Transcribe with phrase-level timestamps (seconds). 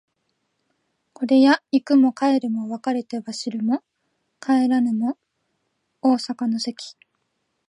[1.13, 3.83] これやこの行くも帰るも別れては知るも
[4.39, 5.15] 知らぬも
[6.01, 6.95] 逢坂の関